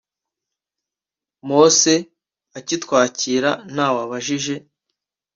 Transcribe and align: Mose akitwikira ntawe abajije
Mose 1.47 1.95
akitwikira 2.59 3.49
ntawe 3.73 3.99
abajije 4.05 4.55